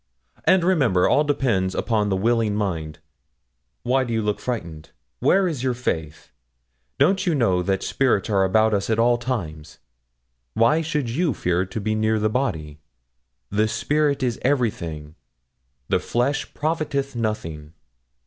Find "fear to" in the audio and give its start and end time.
11.35-11.79